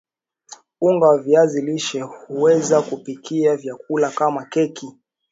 unga 0.81 1.07
wa 1.07 1.17
viazi 1.17 1.61
lishe 1.61 2.01
huweza 2.01 2.81
kupikia 2.81 3.55
vyakula 3.55 4.11
kama 4.11 4.45
keki 4.45 4.97